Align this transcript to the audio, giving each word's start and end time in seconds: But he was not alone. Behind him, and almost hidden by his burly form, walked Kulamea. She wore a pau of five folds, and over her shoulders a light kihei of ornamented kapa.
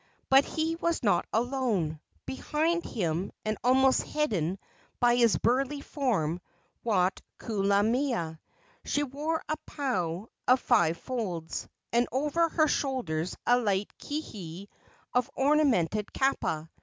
But 0.31 0.45
he 0.45 0.75
was 0.77 1.03
not 1.03 1.27
alone. 1.31 1.99
Behind 2.25 2.83
him, 2.83 3.31
and 3.45 3.55
almost 3.63 4.01
hidden 4.01 4.57
by 4.99 5.15
his 5.17 5.37
burly 5.37 5.81
form, 5.81 6.41
walked 6.83 7.21
Kulamea. 7.37 8.39
She 8.83 9.03
wore 9.03 9.43
a 9.47 9.57
pau 9.67 10.29
of 10.47 10.59
five 10.59 10.97
folds, 10.97 11.67
and 11.93 12.07
over 12.11 12.49
her 12.49 12.67
shoulders 12.67 13.37
a 13.45 13.59
light 13.59 13.93
kihei 13.99 14.69
of 15.13 15.29
ornamented 15.35 16.11
kapa. 16.11 16.71